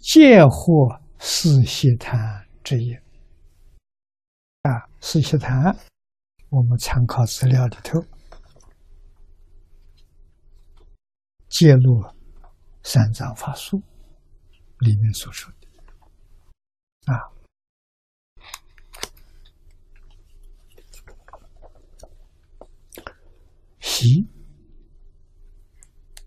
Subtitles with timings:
[0.00, 3.02] 皆获四悉檀之业。
[4.62, 5.76] 啊，四悉檀，
[6.50, 8.00] 我们参考资料里头
[11.48, 12.02] 揭露
[12.82, 13.82] 三藏法术
[14.78, 17.32] 里面所说的啊。
[23.80, 24.28] 习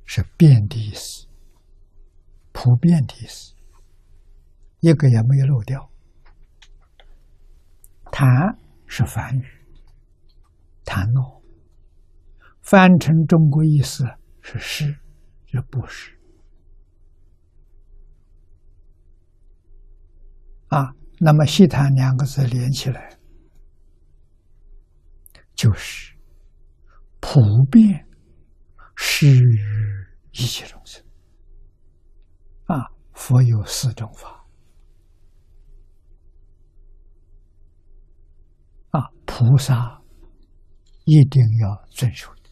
[0.05, 1.25] 是遍的意思，
[2.51, 3.53] 普遍的意思，
[4.81, 5.89] 一个也没有漏掉。
[8.11, 8.27] 谈
[8.85, 9.45] 是梵语，
[10.83, 11.41] 谈诺，
[12.61, 14.05] 翻成中国意思
[14.41, 14.99] 是是，
[15.45, 16.15] 是不是。
[20.67, 23.17] 啊，那么“西谈”两个字连起来，
[25.55, 26.11] 就是。
[27.23, 28.07] 普遍
[28.95, 29.59] 施于
[30.31, 31.05] 一切众生
[32.65, 32.89] 啊！
[33.13, 34.40] 佛有四种法
[38.91, 40.01] 啊，菩萨
[41.05, 42.49] 一定要遵守的，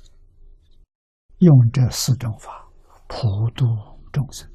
[1.39, 2.67] 用这四种法
[3.07, 3.65] 普度
[4.11, 4.49] 众生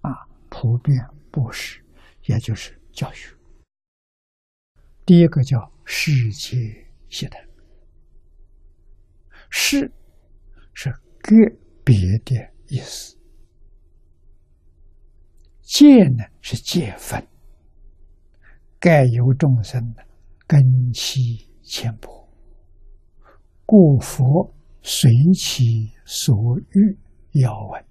[0.00, 0.10] 啊，
[0.48, 0.96] 普遍
[1.30, 1.84] 布施，
[2.24, 3.34] 也就是教学。
[5.04, 6.56] 第一个叫世界
[7.08, 7.40] 系统。
[9.50, 9.90] 是，
[10.74, 11.34] 是个
[11.84, 12.34] 别的
[12.68, 13.16] 意思。
[15.62, 17.26] 戒呢是戒分，
[18.78, 20.06] 盖由众生的
[20.48, 22.26] 根器浅薄，
[23.66, 26.34] 故佛随其所
[26.70, 26.98] 欲
[27.32, 27.84] 要闻，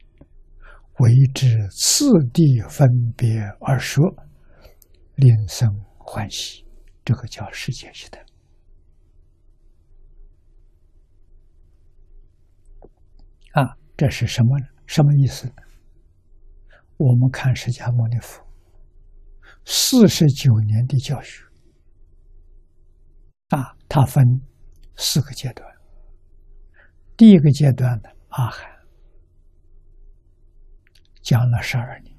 [0.98, 4.04] 为之次第分别而说，
[5.14, 6.66] 令生欢喜。
[7.06, 8.18] 这个叫世界系的。
[13.52, 14.58] 啊，这是什么？
[14.88, 15.48] 什么意思？
[16.98, 18.44] 我们看释迦牟尼佛
[19.64, 21.47] 四十九年的教学
[23.50, 24.24] 啊，它分
[24.96, 25.66] 四个阶段。
[27.16, 28.70] 第一个阶段的阿含
[31.22, 32.16] 讲了十二年，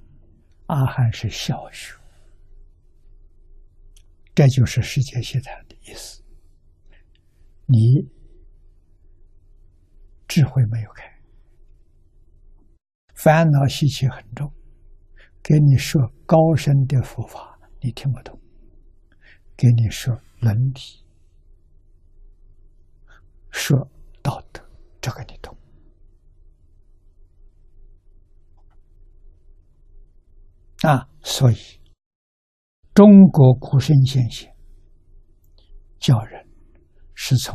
[0.67, 1.95] 阿含是小学，
[4.35, 6.23] 这就是世界系统的意思。
[7.67, 8.09] 你
[10.27, 11.05] 智慧没有开。
[13.15, 14.53] 烦恼习气很重，
[15.43, 18.35] 给你说高深的佛法，你听不懂；
[19.57, 20.81] 给你说伦理、
[23.51, 23.77] 说
[24.23, 24.63] 道德，
[25.01, 25.57] 这个你懂。
[30.83, 31.57] 啊，所以
[32.95, 34.55] 中国古圣先贤
[35.99, 36.49] 教人
[37.15, 37.55] 是从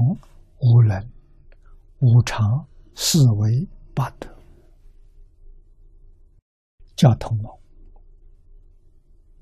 [0.59, 1.09] 无能、
[1.99, 4.29] 无常、四维、八德。
[6.95, 7.59] 教同谋，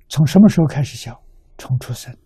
[0.08, 1.22] 从什么时候开始教？
[1.58, 2.18] 从出生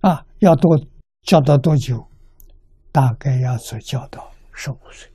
[0.00, 0.78] 啊，要多
[1.26, 2.08] 教到多久？
[2.92, 5.12] 大概要做教到十五岁。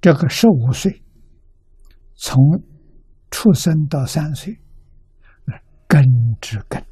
[0.00, 1.04] 这个十五岁，
[2.16, 2.36] 从
[3.30, 4.60] 出生到三岁，
[5.86, 6.02] 根
[6.40, 6.84] 之根，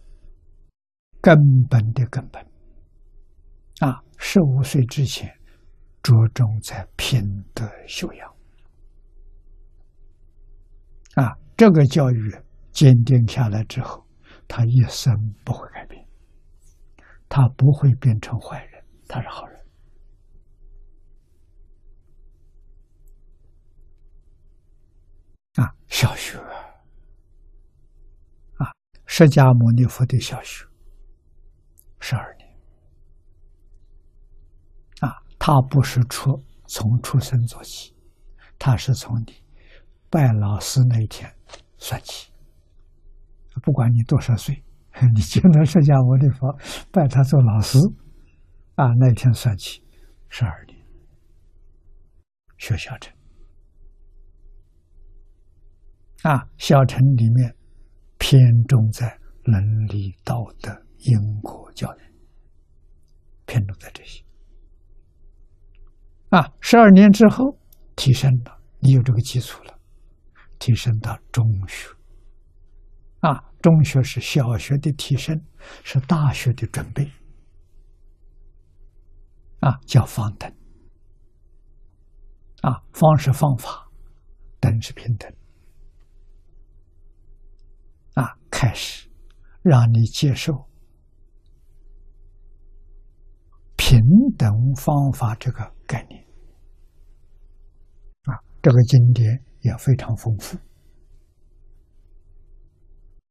[1.21, 1.37] 根
[1.69, 2.41] 本的根本。
[3.81, 5.29] 啊，十五岁之前，
[6.05, 7.21] 着重在品
[7.53, 8.33] 德修养。
[11.17, 12.33] 啊，这个教育
[12.81, 14.07] 坚定下来之后，
[14.49, 15.13] 他一生
[15.45, 16.03] 不会改变，
[17.29, 19.61] 他不会变成坏人，他是好人。
[25.57, 26.39] 啊，小学
[28.57, 28.73] 啊，
[29.05, 30.65] 释迦牟尼佛的小学，
[31.99, 32.49] 十二年。
[35.01, 37.95] 啊他不是出从出生做起，
[38.59, 39.45] 他是从你
[40.09, 41.31] 拜老师那一天
[41.77, 42.30] 算起。
[43.63, 44.63] 不管你多少岁，
[45.15, 46.57] 你见到释迦牟尼佛
[46.91, 47.79] 拜他做老师，
[48.75, 49.83] 啊，那一天算起
[50.29, 50.79] 十二年。
[52.59, 53.15] 学小乘，
[56.23, 57.57] 啊，小乘里面
[58.19, 58.39] 偏
[58.69, 62.01] 重在伦理道德、因果教育，
[63.47, 64.23] 偏重在这些。
[66.29, 67.59] 啊，十二年之后
[67.97, 69.79] 提升了，你有这个基础了，
[70.59, 71.89] 提升到中学。
[73.21, 75.45] 啊，中学是小学的提升，
[75.85, 77.11] 是大学的准备。
[79.61, 80.51] 啊，叫方等。
[82.63, 83.91] 啊，方是方法，
[84.61, 85.31] 等是平等。
[88.15, 89.09] 啊，开始
[89.63, 90.69] 让你接受。
[93.77, 93.99] 平
[94.39, 96.23] 等方法这个概念
[98.25, 100.57] 啊，这个经典也非常丰富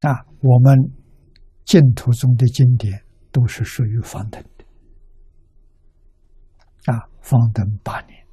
[0.01, 0.25] 啊。
[0.41, 0.73] 我们
[1.65, 4.65] 净土中的经典都是属于方等的
[6.93, 8.25] 啊，方等八年。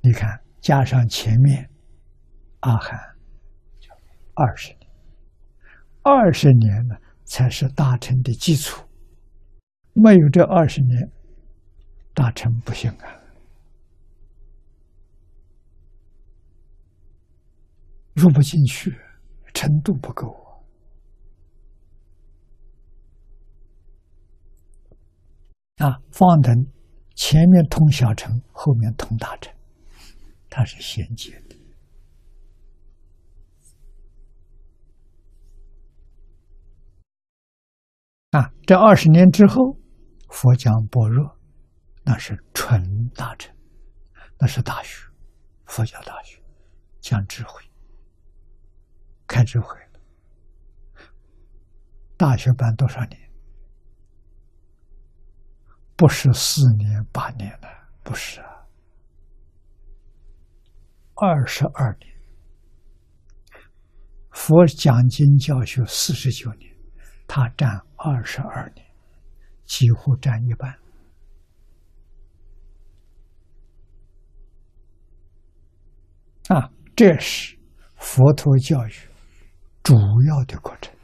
[0.00, 1.68] 你看，加上前面
[2.60, 2.98] 阿含，
[4.32, 4.90] 二十年，
[6.02, 8.88] 二十年呢才是大乘的基础。
[9.92, 11.12] 没有这二十年，
[12.14, 13.20] 大乘不行啊，
[18.14, 18.96] 入不进去，
[19.52, 20.26] 程度不够
[25.76, 26.00] 啊！
[26.10, 26.54] 方等
[27.14, 29.54] 前面通小乘，后面通大乘，
[30.48, 31.56] 它是衔接的
[38.30, 38.52] 啊！
[38.66, 39.76] 这二十年之后。
[40.30, 41.38] 佛讲般若，
[42.04, 43.56] 那是纯大乘，
[44.38, 45.08] 那是大学，
[45.64, 46.38] 佛教大学
[47.00, 47.64] 讲智慧，
[49.28, 50.00] 开智慧了。
[52.16, 53.30] 大学班多少年？
[55.94, 57.68] 不是四年八年了，
[58.02, 58.66] 不是啊，
[61.14, 62.18] 二十二年。
[64.32, 66.74] 佛讲经教学四十九年，
[67.28, 68.88] 他占二十二年。
[69.64, 70.78] 几乎占一半
[76.48, 76.72] 啊！
[76.96, 77.58] 这是
[77.96, 79.07] 佛陀教育
[79.88, 80.94] 主要的过程。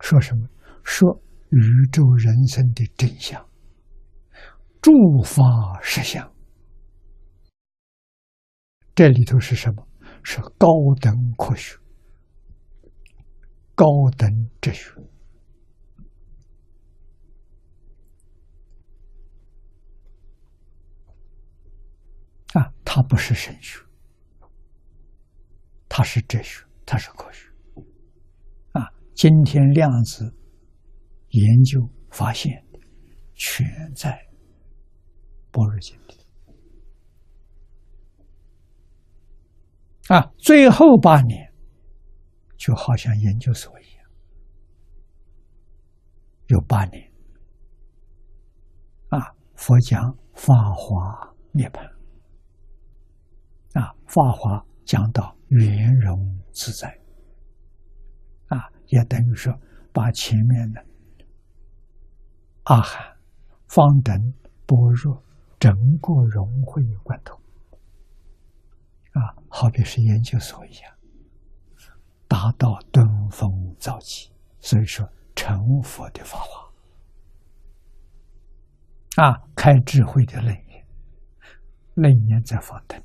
[0.00, 0.48] 说什么？
[0.82, 3.48] 说宇宙人生的真相，
[4.82, 4.90] 诸
[5.22, 5.44] 法
[5.80, 6.34] 实相。
[8.92, 9.86] 这里头是什么？
[10.24, 10.66] 是高
[11.00, 11.78] 等科学、
[13.76, 14.28] 高等
[14.60, 14.90] 哲学。
[22.54, 23.78] 啊，它不是神学，
[25.88, 27.48] 它是哲学，它是科学。
[28.72, 30.32] 啊，今天量子
[31.30, 31.80] 研究
[32.10, 32.78] 发现的，
[33.34, 34.18] 全在
[35.50, 36.14] 般若经里。
[40.08, 41.52] 啊，最后八年
[42.56, 44.10] 就好像研究所一样，
[46.46, 47.12] 有八年。
[49.10, 51.82] 啊，佛讲法华涅槃。
[53.74, 56.88] 啊，法华讲到圆融自在，
[58.48, 59.52] 啊，也等于说
[59.92, 60.84] 把前面的
[62.64, 63.16] 阿含、
[63.66, 64.14] 方等、
[64.66, 65.22] 般若
[65.58, 65.72] 整
[66.02, 67.40] 个融会贯通，
[69.12, 70.94] 啊，好比是研究所一样，
[72.28, 74.30] 达到登峰造极，
[74.60, 76.70] 所以说成佛的法华，
[79.24, 80.86] 啊，开智慧的内念，
[81.94, 83.02] 内念在方等。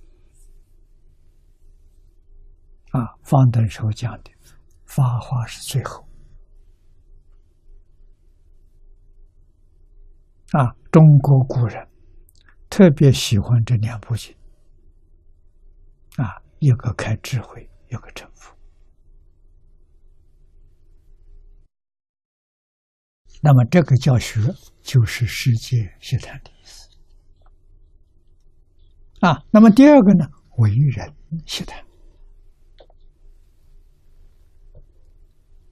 [2.93, 4.31] 啊，方等时候讲的
[4.85, 6.07] 《法华》是最后。
[10.51, 11.87] 啊，中国古人
[12.69, 14.35] 特别喜欢这两部经。
[16.17, 18.55] 啊，一个开智慧，一个成佛。
[23.41, 24.39] 那么这个教学
[24.83, 26.87] 就是世界学谈的意思。
[29.21, 31.11] 啊，那么第二个呢，为人
[31.47, 31.83] 学谈。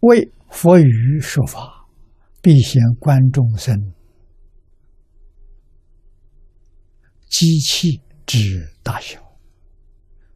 [0.02, 1.88] 为佛语说法，
[2.42, 3.94] 必先观众生
[7.30, 9.22] 机器之大小，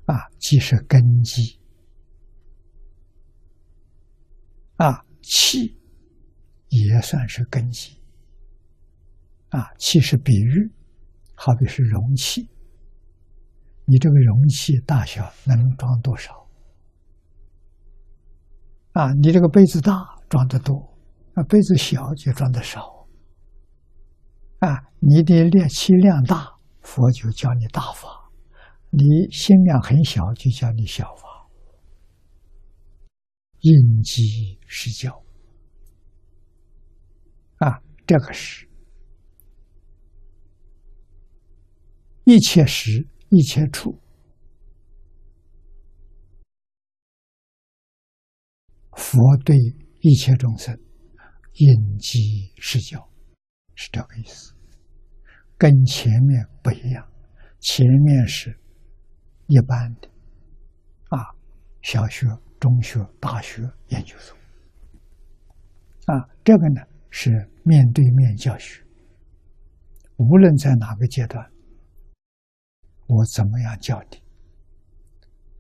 [0.06, 1.60] 啊，即是根基，
[4.76, 5.76] 啊，气
[6.70, 8.00] 也算是根基，
[9.50, 10.72] 啊，气是比喻，
[11.34, 12.48] 好比是容器，
[13.86, 16.45] 你这个容器大小能装多少？
[18.96, 19.92] 啊，你这个杯子大，
[20.30, 20.74] 装的多；
[21.34, 23.06] 啊，杯子小就装的少。
[24.60, 28.32] 啊，你的练气量大，佛就教你大法；
[28.92, 31.46] 你心量很小，就教你小法。
[33.60, 35.12] 应机施教。
[37.58, 38.66] 啊，这个是，
[42.24, 44.00] 一切时，一切处。
[48.96, 49.56] 佛对
[50.02, 50.78] 一切众生
[51.54, 53.10] 应机施教，
[53.76, 54.54] 是这个意思，
[55.58, 57.08] 跟前面不一样。
[57.60, 58.56] 前面是
[59.48, 60.08] 一般的，
[61.10, 61.34] 啊，
[61.82, 62.28] 小学、
[62.60, 64.38] 中学、大学、研究所，
[66.06, 67.32] 啊，这个呢是
[67.64, 68.86] 面对面教学，
[70.18, 71.52] 无论在哪个阶段，
[73.08, 74.22] 我怎么样教你，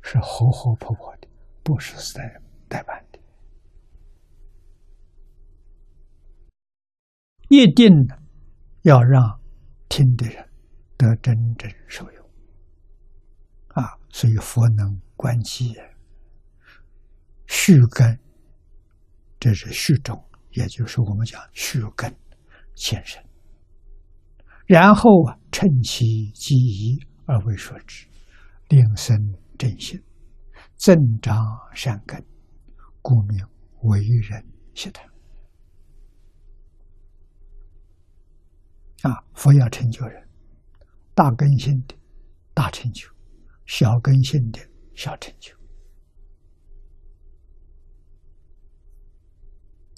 [0.03, 1.27] 是活活泼泼的，
[1.63, 3.14] 不是代代办的，
[7.49, 7.89] 一定
[8.81, 9.39] 要让
[9.89, 10.49] 听的人
[10.97, 12.25] 得真正受用
[13.67, 13.97] 啊！
[14.09, 15.75] 所以佛能观机，
[17.47, 18.19] 续根，
[19.39, 20.23] 这是续种。
[20.51, 22.09] 也就是我们讲续根
[22.75, 23.21] 前身，
[24.65, 28.07] 然后啊，趁其机宜而为说之，
[28.69, 29.17] 令生
[29.57, 30.01] 正心，
[30.77, 31.35] 增长
[31.73, 32.25] 善根，
[33.01, 33.45] 故名
[33.81, 35.14] 为人习谈。
[39.07, 40.27] 啊，佛要成就人，
[41.13, 41.95] 大根性的
[42.55, 43.07] 大成就，
[43.67, 44.59] 小根性的
[44.95, 45.53] 小成就。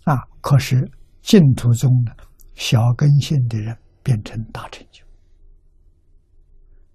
[0.04, 0.16] 啊！
[0.42, 0.90] 可是
[1.22, 2.16] 净土中的
[2.54, 5.06] 小根性的人变成大成就，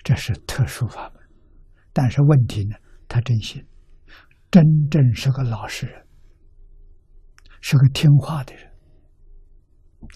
[0.03, 1.23] 这是特殊法门。
[1.93, 2.77] 但是问题呢，
[3.07, 3.63] 他真心，
[4.51, 6.07] 真正是个老实人，
[7.61, 8.71] 是个听话的人。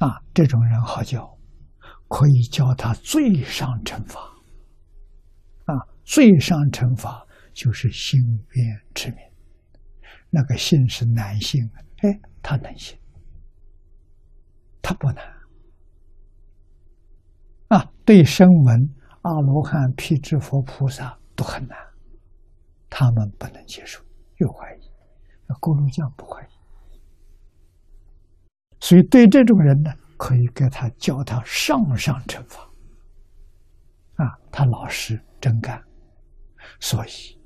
[0.00, 1.36] 啊，这种人好教，
[2.08, 4.20] 可以教他最上乘法。
[5.64, 8.20] 啊，最上乘法就是心
[8.50, 9.18] 愿持名，
[10.30, 12.20] 那个性是男性，哎。
[12.48, 12.96] 他能行，
[14.80, 15.25] 他不难
[17.66, 17.92] 啊！
[18.04, 18.88] 对声闻、
[19.22, 21.76] 阿罗汉、辟支佛菩萨都很难，
[22.88, 24.00] 他们不能接受，
[24.36, 24.80] 又怀疑。
[25.58, 27.00] 锅炉匠不怀疑，
[28.78, 32.68] 所以对这种人呢，可以给他教他上上乘法
[34.16, 35.82] 啊，他老实真干，
[36.80, 37.38] 所以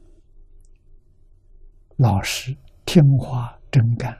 [1.96, 4.16] 老实听话真干。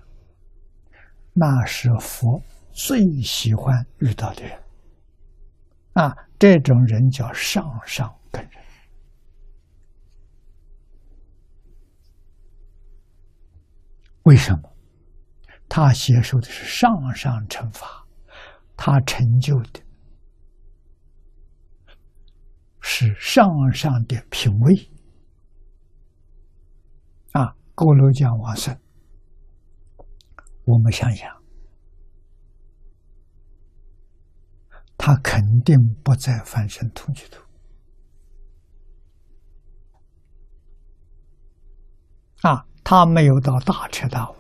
[1.33, 2.42] 那是佛
[2.73, 4.62] 最喜欢遇到的人，
[5.92, 8.62] 啊，这种人叫上上根人。
[14.25, 14.69] 为什么？
[15.69, 18.00] 他接受的是上上乘法，
[18.83, 19.83] 他成就的
[22.81, 24.91] 是上上的品位。
[27.33, 28.75] 啊，锅炉匠往生。
[30.65, 31.29] 我们想想，
[34.97, 37.43] 他肯定不在翻身土居土
[42.49, 44.37] 啊，他没有到大彻大悟，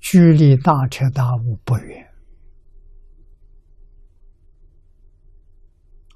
[0.00, 2.12] 距离大彻大悟不远。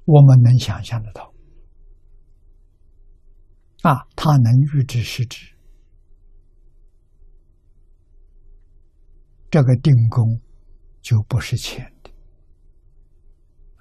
[0.05, 1.33] 我们能想象得到
[3.83, 5.55] 啊，他能预知时知。
[9.49, 10.39] 这个定功
[11.01, 12.11] 就不是浅的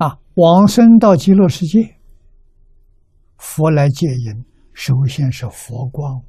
[0.05, 0.19] 啊！
[0.35, 2.01] 往生到极乐世界，
[3.39, 6.25] 佛来接引，首先是佛光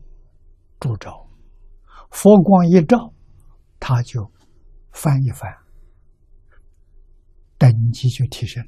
[0.80, 1.28] 助照，
[2.12, 3.14] 佛光一照，
[3.80, 4.32] 他就
[4.92, 5.52] 翻一翻，
[7.58, 8.64] 等级就提升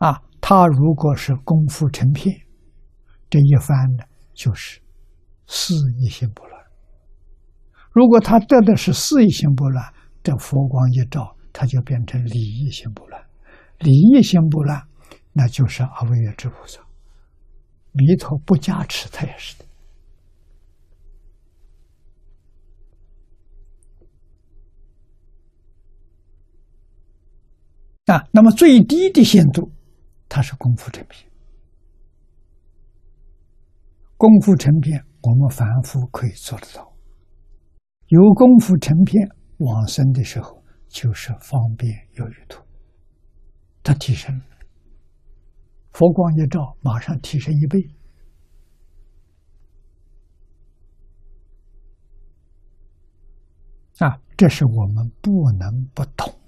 [0.00, 0.20] 啊！
[0.40, 2.34] 他如果是功夫成片，
[3.28, 4.80] 这一翻呢，就是
[5.46, 6.60] 四意心不乱。
[7.92, 9.84] 如果他得的是四意心不乱，
[10.22, 13.22] 这佛光一照，他就变成理意心不乱。
[13.78, 14.82] 理意心不乱，
[15.34, 16.80] 那就是阿惟越之菩萨。
[17.92, 19.64] 弥陀不加持，他也是的。
[28.06, 29.70] 啊，那么最低的限度，
[30.30, 31.28] 它是功夫成片。
[34.16, 36.94] 功夫成片，我们凡夫可以做得到。
[38.06, 42.62] 有功夫成片往生的时候，就是方便有余土，
[43.82, 44.40] 它提升，
[45.92, 47.78] 佛光一照，马上提升一倍。
[53.98, 56.39] 啊，这是我们不能不懂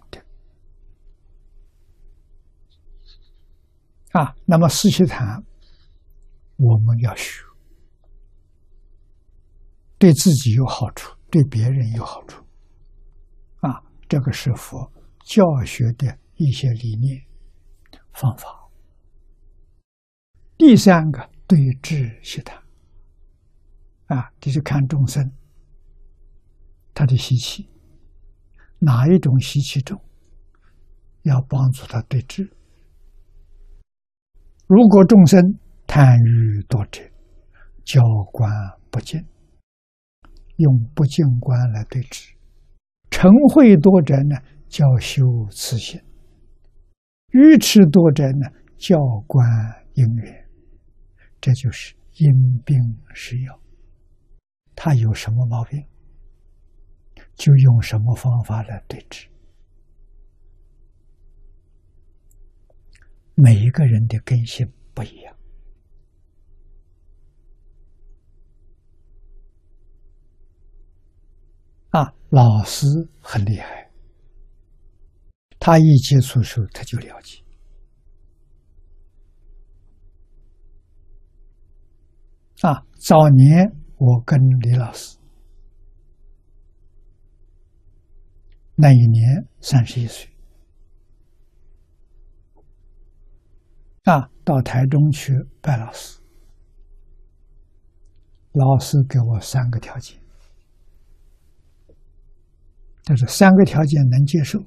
[4.13, 5.45] 啊，那么四悉檀，
[6.57, 7.43] 我们要学，
[9.99, 11.17] 对自己有好处。
[11.33, 12.45] 对别人有好处，
[13.61, 14.93] 啊，这个是佛
[15.25, 17.25] 教学的一些理念
[18.13, 18.69] 方法。
[20.59, 22.63] 第三个对治习谈，
[24.09, 25.33] 啊，就是看众生
[26.93, 27.67] 他的习气，
[28.79, 29.99] 哪一种习气重，
[31.23, 32.55] 要帮助他对治。
[34.75, 35.39] 如果众生
[35.87, 37.03] 贪欲多者，
[37.85, 38.01] 教
[38.33, 38.51] 官
[38.91, 39.23] 不敬。
[40.57, 42.33] 用不净观来对治，
[43.11, 44.35] 嗔恚多者呢，
[44.69, 46.01] 叫修慈心；
[47.33, 48.49] 愚痴多者呢，
[48.79, 49.47] 教观
[49.93, 50.49] 因缘。
[51.39, 52.33] 这就是因
[52.65, 52.79] 病
[53.13, 53.61] 施药，
[54.75, 55.85] 他有什么毛病，
[57.35, 59.29] 就用什么方法来对治。
[63.35, 65.37] 每一个人的根性不一样。
[71.91, 72.87] 啊，老师
[73.21, 73.91] 很厉害，
[75.59, 77.43] 他一接触时候他就了解。
[82.63, 85.19] 啊，早年我跟李老师，
[88.77, 90.32] 那一年三十一岁，
[94.05, 96.21] 啊，到台中去拜老师，
[98.53, 100.21] 老师给我三个条件。
[103.05, 104.59] 但是三个条件能接受，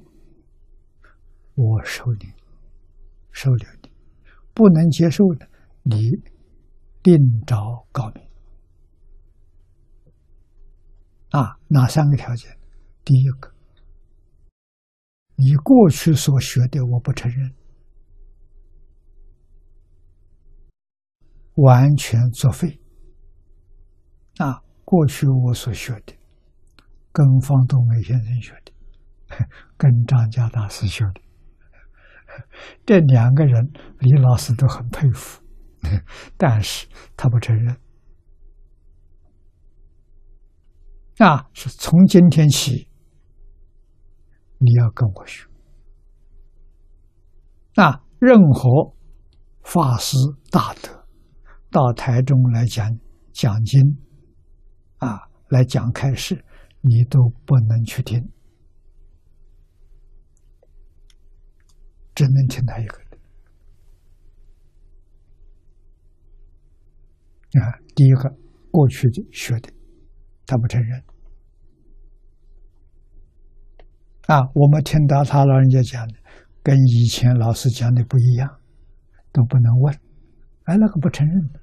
[1.54, 2.32] 我收你，
[3.30, 3.90] 收留你；
[4.54, 5.46] 不能接受的，
[5.82, 6.00] 你
[7.02, 7.16] 另
[7.46, 8.22] 找高明。
[11.30, 12.56] 啊，哪三个条件？
[13.04, 13.52] 第一个，
[15.34, 17.54] 你过去所学的我不承认，
[21.56, 22.80] 完全作废。
[24.38, 26.14] 啊，过去我所学的。
[27.12, 28.72] 跟方东梅先生学的，
[29.78, 31.20] 跟张家大师学的，
[32.84, 35.42] 这两个人李老师都很佩服，
[36.36, 36.86] 但是
[37.16, 37.74] 他不承认。
[41.16, 42.90] 啊，是从今天起，
[44.58, 45.48] 你要跟我学。
[47.76, 48.94] 啊，任何
[49.62, 50.18] 法师
[50.50, 51.05] 大德
[51.76, 52.98] 到台中来讲
[53.32, 53.98] 讲经，
[54.96, 56.42] 啊，来讲开示。
[56.80, 58.18] 你都不能去听，
[62.14, 63.06] 只能听他一个人。
[67.60, 68.34] 啊，第一个
[68.70, 69.70] 过去的学的，
[70.46, 71.02] 他不承认。
[74.28, 76.14] 啊，我们听到他老人家讲的，
[76.62, 78.48] 跟以前老师讲的不一样，
[79.30, 79.94] 都不能问。
[80.64, 81.60] 哎，那个不承认的，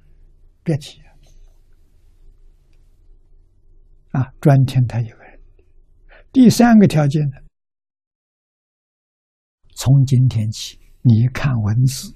[0.64, 1.00] 别提。
[4.10, 5.40] 啊，专听他一个人。
[6.32, 7.36] 第三个条件呢，
[9.74, 12.14] 从今天起，你看文字、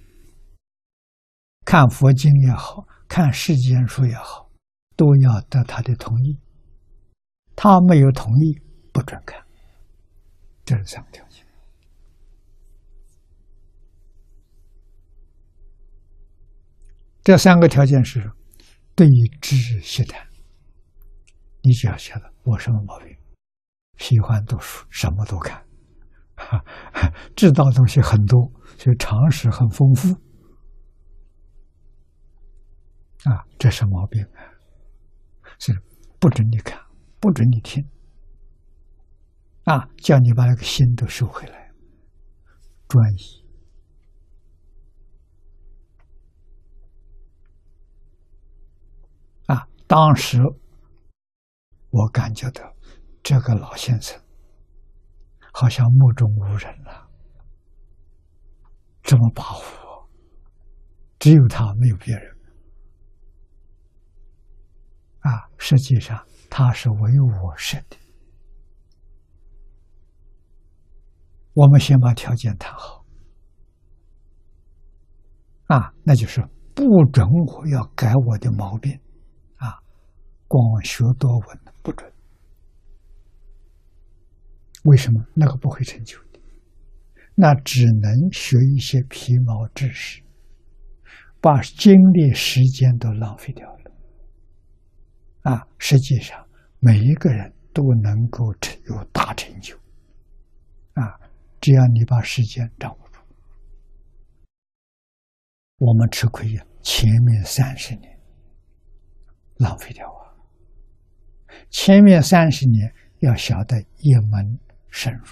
[1.64, 4.48] 看佛经也好看世间书也好，
[4.94, 6.38] 都要得他的同意。
[7.56, 8.60] 他没有同意，
[8.92, 9.44] 不准看。
[10.64, 11.44] 这是三个条件。
[17.24, 18.30] 这三个条件是
[18.98, 19.06] 对
[19.40, 20.26] 知识谈。
[21.62, 23.16] 你只要晓得我什么毛病，
[23.96, 25.64] 喜欢读书，什么都看，
[26.34, 26.60] 哈
[27.36, 30.12] 知道东西很多，所以常识很丰富。
[33.22, 34.42] 啊，这是毛病啊！
[35.60, 35.72] 是
[36.18, 36.84] 不准你看，
[37.20, 37.88] 不准你听。
[39.62, 41.70] 啊，叫你把那个心都收回来，
[42.88, 43.47] 专一。
[49.88, 50.38] 当时。
[51.90, 52.62] 我感觉到
[53.22, 54.20] 这个老先生
[55.54, 57.08] 好像目中无人了，
[59.02, 60.10] 这么保护我，
[61.18, 62.36] 只有他没有别人。
[65.20, 67.96] 啊，实际上他是为我设的。
[71.54, 73.02] 我们先把条件谈好，
[75.68, 79.00] 啊，那就是不准我要改我的毛病，
[80.48, 81.58] 光学多闻。
[81.82, 82.12] 不准？
[84.84, 86.40] 为什么那个不会成就的？
[87.34, 90.22] 那只能学一些皮毛知识，
[91.40, 93.90] 把精力、时间都浪费掉了。
[95.42, 96.46] 啊，实际上
[96.78, 99.76] 每一个人都能够成有大成就。
[100.94, 101.20] 啊，
[101.60, 103.20] 只要你把时间掌握住。
[105.78, 108.18] 我们吃亏呀，前面三十年
[109.56, 110.27] 浪费掉啊。
[111.70, 114.58] 前面三十年要晓得一门
[114.88, 115.24] 深入，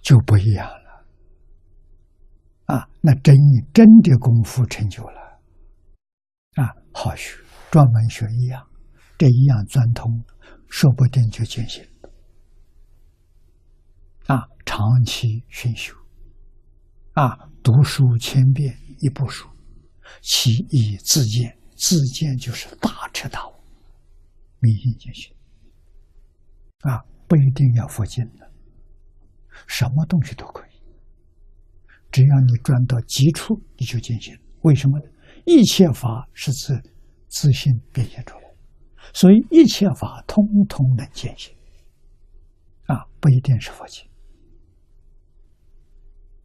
[0.00, 0.82] 就不一样了。
[2.66, 3.36] 啊，那真
[3.74, 5.40] 真的功夫成就了，
[6.54, 7.36] 啊，好学，
[7.70, 8.66] 专门学一样，
[9.18, 10.24] 这一样钻通，
[10.68, 12.10] 说不定就见性了。
[14.26, 16.01] 啊，长期熏修。
[17.12, 19.46] 啊，读书千遍一部书，
[20.22, 23.52] 其意自见，自见就是大彻大悟，
[24.60, 25.34] 明心见性。
[26.80, 28.50] 啊，不一定要佛经的，
[29.66, 30.70] 什么东西都可以，
[32.10, 34.34] 只要你转到极处，你就见性。
[34.62, 35.04] 为什么呢？
[35.44, 36.82] 一切法是自
[37.28, 38.44] 自信变现出来，
[39.12, 41.54] 所以一切法通通能见性。
[42.86, 44.08] 啊，不一定是佛经。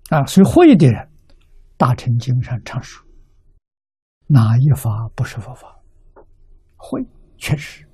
[0.10, 0.96] 啊，所以会的人，
[1.76, 3.06] 《大乘经》上常说，
[4.28, 5.82] 哪一法不是佛法？
[6.78, 7.06] 会，
[7.38, 7.86] 确实。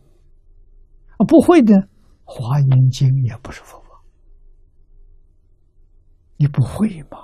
[1.18, 1.74] 啊，不会的，
[2.24, 4.00] 《华严经》也不是佛法。
[6.38, 7.18] 你不会吗？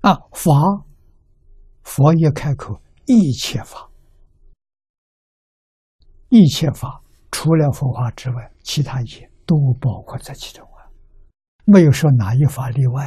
[0.00, 0.52] 啊，法，
[1.82, 3.90] 佛一开口，一切法，
[6.30, 7.02] 一切法。
[7.40, 10.82] 除了佛法之外，其他一切都包括在其中啊，
[11.66, 13.04] 没有说哪一法例外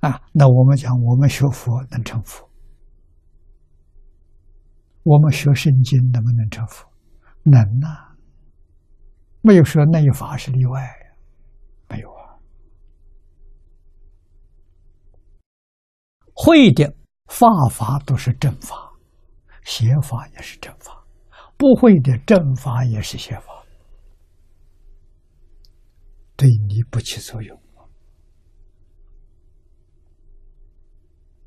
[0.00, 0.08] 呀。
[0.08, 2.48] 啊，那我们讲，我们学佛能成佛，
[5.02, 6.90] 我们学圣经能不能成佛？
[7.42, 8.16] 能啊，
[9.42, 10.80] 没有说那一法是例外，
[11.90, 12.40] 没有啊。
[16.32, 18.87] 会的法法都是正法。
[19.68, 21.04] 邪法也是正法，
[21.58, 23.62] 不会的正法也是邪法，
[26.34, 27.60] 对你不起作用。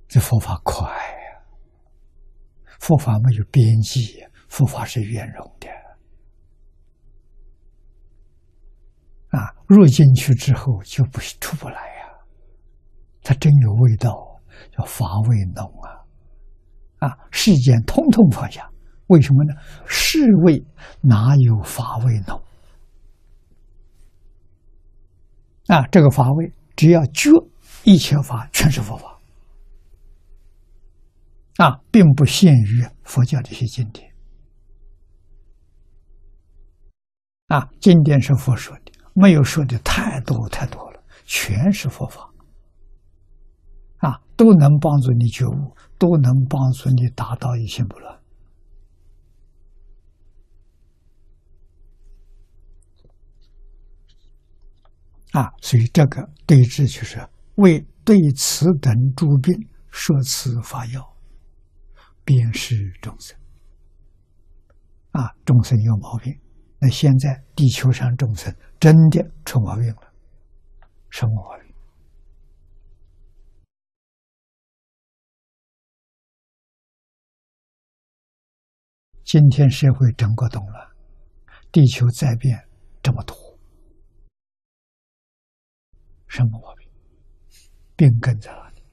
[0.08, 1.42] 这佛法快呀，
[2.80, 5.68] 佛法没有边际，佛法是圆融的。
[9.30, 12.14] 啊，入进去之后就不出不来呀，
[13.24, 14.40] 它真有味道，
[14.78, 15.91] 叫法味浓啊。
[17.02, 18.70] 啊，世间通通放下，
[19.08, 19.54] 为什么呢？
[19.88, 20.64] 是为
[21.02, 22.40] 哪有法为呢？
[25.66, 27.32] 啊，这个法味，只要觉
[27.84, 29.20] 一切法全是佛法，
[31.58, 34.12] 啊，并不限于佛教这些经典。
[37.48, 42.31] 啊，经典是佛说的，没有说的太多太多了，全是佛法。
[44.42, 48.20] 都能帮助你觉悟，都能帮助你达到一心不乱。
[55.34, 57.24] 啊，所以这个对治就是
[57.58, 59.54] 为对此等诸病
[59.92, 61.16] 设此法药，
[62.26, 63.38] 便是众生。
[65.12, 66.36] 啊，众生有毛病，
[66.80, 70.12] 那现在地球上众生真的出毛病了，
[71.12, 71.61] 什么毛病？
[79.32, 80.88] 今天社会整个动乱，
[81.72, 82.68] 地球在变
[83.02, 83.34] 这么多，
[86.28, 86.86] 什么毛病？
[87.96, 88.84] 病根在哪里？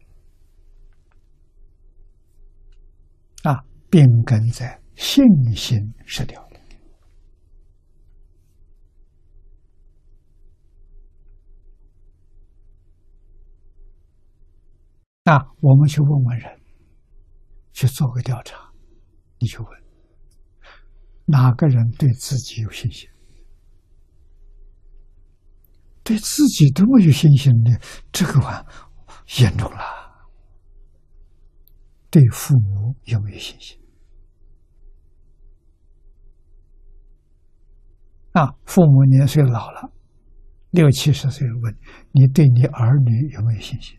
[3.42, 5.24] 啊，病根在信
[5.56, 6.60] 心失掉了。
[15.24, 16.60] 那我们去问问人，
[17.72, 18.72] 去做个调查，
[19.40, 19.87] 你去问。
[21.30, 23.08] 哪个人对自己有信心？
[26.02, 27.78] 对自己都没有信心的，
[28.10, 28.64] 这个话
[29.38, 29.78] 严重了。
[32.10, 33.78] 对父母有没有信心？
[38.32, 39.92] 啊，父母年岁老了，
[40.70, 41.76] 六七十岁，问
[42.12, 43.98] 你对你儿女有没有信心？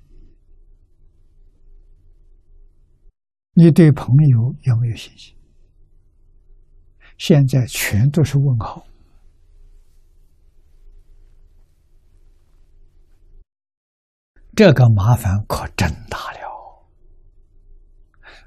[3.53, 5.35] 你对朋友有没有信心？
[7.19, 8.87] 现在全都是问号，
[14.55, 16.39] 这个麻烦可真大了。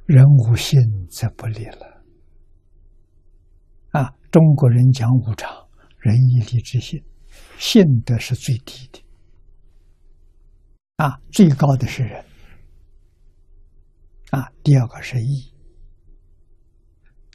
[0.07, 0.81] 人无信
[1.11, 2.03] 则不立了。
[3.91, 7.05] 啊，中国人讲无常，仁义礼智信，
[7.59, 9.05] 信德是最低的。
[10.97, 12.25] 啊，最高的是仁。
[14.31, 15.55] 啊，第二个是义，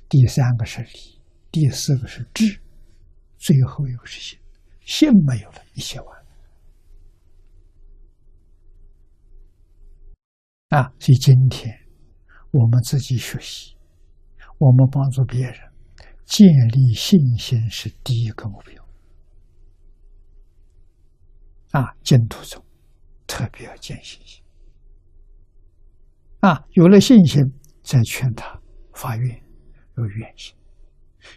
[0.10, 1.17] 第三个是礼。
[1.60, 2.62] 第四个是智，
[3.36, 4.40] 最后一个是信，
[4.82, 6.28] 信没有了，一切完了。
[10.70, 11.76] 啊，所以今天
[12.52, 13.76] 我们自己学习，
[14.60, 15.58] 我们帮助别人
[16.26, 18.88] 建立信心是第一个目标。
[21.72, 22.64] 啊，净土中
[23.26, 24.44] 特别要建信心。
[26.42, 27.44] 啊，有了信心，
[27.82, 28.62] 再劝他
[28.94, 29.44] 发愿，
[29.96, 30.56] 有愿心。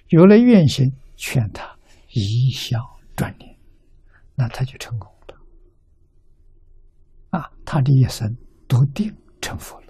[0.09, 1.79] 有了愿心，劝他
[2.13, 2.81] 一向
[3.17, 3.57] 转念，
[4.35, 5.37] 那他就成功了。
[7.31, 9.87] 啊，他的一生笃定成佛了。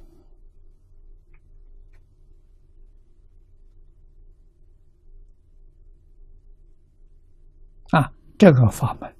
[7.90, 9.16] 啊，这个法门，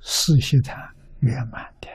[0.00, 0.76] 四悉檀
[1.20, 1.88] 圆满的。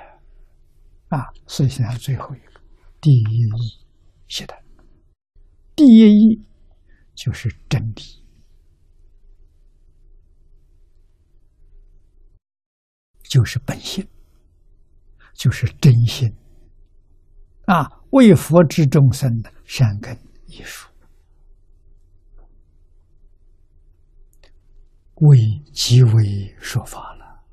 [1.10, 2.62] 啊，四悉檀最后一个
[3.00, 3.86] 第一义
[4.28, 4.62] 悉檀，
[5.76, 6.47] 第一义
[7.18, 8.24] 就是真理。
[13.24, 14.08] 就是本性，
[15.34, 16.34] 就是真心
[17.66, 17.86] 啊！
[18.12, 20.90] 为佛之众生的善根艺术，
[25.16, 25.38] 为
[25.74, 27.44] 即为说法了，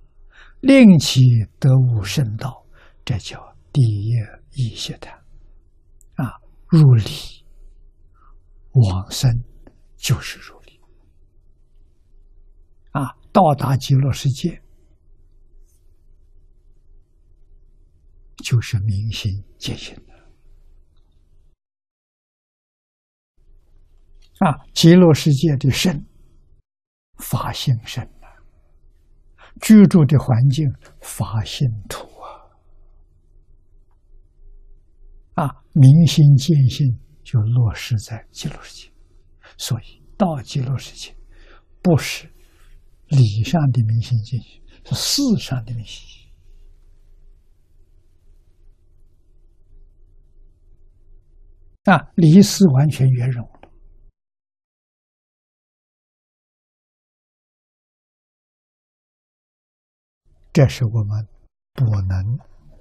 [0.61, 1.21] 令其
[1.59, 2.65] 得悟圣道，
[3.05, 4.13] 这叫第一
[4.53, 5.09] 义学的
[6.15, 6.41] 啊！
[6.69, 7.11] 入理
[8.75, 9.29] 往生
[10.05, 10.79] 就是如理
[12.91, 13.17] 啊！
[13.33, 14.63] 到达极乐世界。
[18.45, 20.13] 就是明心见性的
[24.47, 24.67] 啊！
[24.75, 26.05] 极乐世界的圣
[27.17, 28.29] 法性圣啊，
[29.63, 32.29] 居住的环境法性土啊！
[35.47, 38.93] 啊，明心见性就落实在极乐世界，
[39.57, 41.17] 所以到极乐世界
[41.83, 42.29] 不是
[43.09, 46.25] 理上的明心见性，是事上的明心。
[51.85, 53.71] 啊，离世完全圆融了，
[60.51, 61.29] 这是我们
[61.75, 62.39] 不能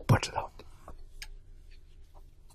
[0.08, 0.53] 不知道。